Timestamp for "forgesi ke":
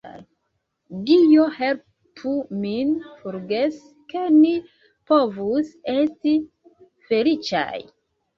3.19-4.25